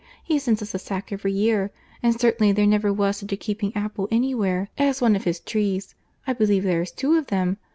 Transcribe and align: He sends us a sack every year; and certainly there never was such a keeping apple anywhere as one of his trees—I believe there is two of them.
He 0.23 0.39
sends 0.39 0.63
us 0.63 0.73
a 0.73 0.79
sack 0.79 1.11
every 1.11 1.31
year; 1.33 1.69
and 2.01 2.19
certainly 2.19 2.51
there 2.51 2.65
never 2.65 2.91
was 2.91 3.17
such 3.17 3.31
a 3.33 3.37
keeping 3.37 3.71
apple 3.75 4.07
anywhere 4.09 4.67
as 4.75 4.99
one 4.99 5.15
of 5.15 5.25
his 5.25 5.39
trees—I 5.39 6.33
believe 6.33 6.63
there 6.63 6.81
is 6.81 6.91
two 6.91 7.13
of 7.17 7.27
them. 7.27 7.59